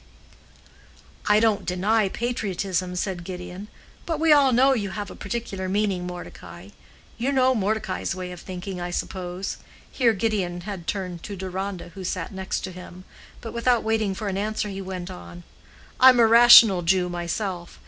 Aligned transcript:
"I 1.27 1.39
don't 1.39 1.63
deny 1.63 2.09
patriotism," 2.09 2.95
said 2.95 3.23
Gideon, 3.23 3.67
"but 4.07 4.19
we 4.19 4.33
all 4.33 4.51
know 4.51 4.73
you 4.73 4.89
have 4.89 5.11
a 5.11 5.15
particular 5.15 5.69
meaning, 5.69 6.07
Mordecai. 6.07 6.69
You 7.19 7.31
know 7.31 7.53
Mordecai's 7.53 8.15
way 8.15 8.31
of 8.31 8.41
thinking, 8.41 8.81
I 8.81 8.89
suppose." 8.89 9.57
Here 9.91 10.13
Gideon 10.13 10.61
had 10.61 10.87
turned 10.87 11.21
to 11.21 11.35
Deronda, 11.35 11.89
who 11.89 12.03
sat 12.03 12.31
next 12.33 12.61
to 12.61 12.71
him, 12.71 13.03
but 13.41 13.53
without 13.53 13.83
waiting 13.83 14.15
for 14.15 14.27
an 14.27 14.39
answer 14.39 14.69
he 14.69 14.81
went 14.81 15.11
on. 15.11 15.43
"I'm 15.99 16.19
a 16.19 16.25
rational 16.25 16.81
Jew 16.81 17.07
myself. 17.07 17.79